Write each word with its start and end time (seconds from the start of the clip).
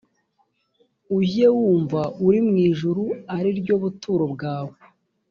ujye 1.17 1.47
wumva 1.57 2.01
uri 2.27 2.39
mu 2.47 2.55
ijuru 2.69 3.03
ari 3.37 3.49
ryo 3.59 3.75
buturo 3.83 4.25
bwawe 4.33 4.75